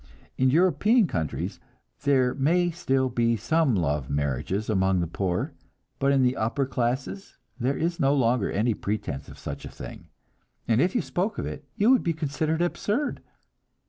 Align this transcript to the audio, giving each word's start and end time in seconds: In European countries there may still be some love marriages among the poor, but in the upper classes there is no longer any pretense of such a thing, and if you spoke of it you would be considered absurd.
In 0.35 0.49
European 0.49 1.05
countries 1.05 1.59
there 2.05 2.33
may 2.33 2.71
still 2.71 3.07
be 3.07 3.37
some 3.37 3.75
love 3.75 4.09
marriages 4.09 4.67
among 4.67 4.99
the 4.99 5.05
poor, 5.05 5.53
but 5.99 6.11
in 6.11 6.23
the 6.23 6.35
upper 6.35 6.65
classes 6.65 7.37
there 7.59 7.77
is 7.77 7.99
no 7.99 8.11
longer 8.15 8.49
any 8.51 8.73
pretense 8.73 9.29
of 9.29 9.37
such 9.37 9.63
a 9.63 9.69
thing, 9.69 10.07
and 10.67 10.81
if 10.81 10.95
you 10.95 11.03
spoke 11.03 11.37
of 11.37 11.45
it 11.45 11.69
you 11.75 11.91
would 11.91 12.01
be 12.01 12.13
considered 12.13 12.63
absurd. 12.63 13.21